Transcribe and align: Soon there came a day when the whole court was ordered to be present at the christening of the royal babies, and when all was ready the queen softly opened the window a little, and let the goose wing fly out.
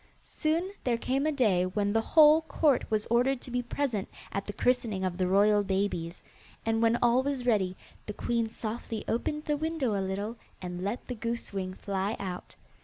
Soon 0.23 0.71
there 0.83 0.97
came 0.97 1.27
a 1.27 1.31
day 1.31 1.63
when 1.63 1.93
the 1.93 2.01
whole 2.01 2.41
court 2.41 2.89
was 2.89 3.05
ordered 3.11 3.39
to 3.41 3.51
be 3.51 3.61
present 3.61 4.09
at 4.31 4.47
the 4.47 4.53
christening 4.53 5.03
of 5.05 5.15
the 5.15 5.27
royal 5.27 5.61
babies, 5.63 6.23
and 6.65 6.81
when 6.81 6.97
all 7.03 7.21
was 7.21 7.45
ready 7.45 7.77
the 8.07 8.13
queen 8.13 8.49
softly 8.49 9.05
opened 9.07 9.45
the 9.45 9.57
window 9.57 9.93
a 9.93 10.01
little, 10.01 10.37
and 10.59 10.83
let 10.83 11.05
the 11.05 11.13
goose 11.13 11.53
wing 11.53 11.75
fly 11.75 12.15
out. 12.17 12.55